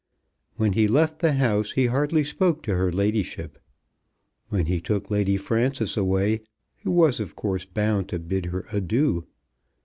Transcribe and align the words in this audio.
When 0.55 0.73
he 0.73 0.87
left 0.87 1.19
the 1.19 1.33
house 1.33 1.73
he 1.73 1.85
hardly 1.85 2.23
spoke 2.23 2.63
to 2.63 2.73
her 2.75 2.91
ladyship. 2.91 3.59
When 4.49 4.65
he 4.65 4.81
took 4.81 5.11
Lady 5.11 5.37
Frances 5.37 5.95
away 5.95 6.41
he 6.75 6.89
was 6.89 7.19
of 7.19 7.35
course 7.35 7.65
bound 7.65 8.09
to 8.09 8.17
bid 8.17 8.47
her 8.47 8.65
adieu. 8.71 9.27